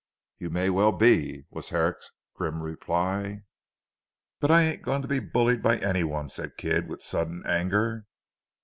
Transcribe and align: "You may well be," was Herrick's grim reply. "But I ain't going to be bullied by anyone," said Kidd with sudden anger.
"You 0.39 0.49
may 0.49 0.71
well 0.71 0.91
be," 0.91 1.45
was 1.51 1.69
Herrick's 1.69 2.09
grim 2.33 2.63
reply. 2.63 3.43
"But 4.39 4.49
I 4.49 4.63
ain't 4.63 4.81
going 4.81 5.03
to 5.03 5.07
be 5.07 5.19
bullied 5.19 5.61
by 5.61 5.77
anyone," 5.77 6.27
said 6.27 6.57
Kidd 6.57 6.87
with 6.89 7.03
sudden 7.03 7.43
anger. 7.45 8.07